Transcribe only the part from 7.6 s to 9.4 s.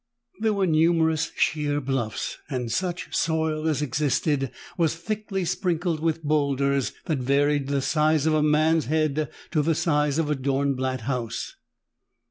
from the size of a man's head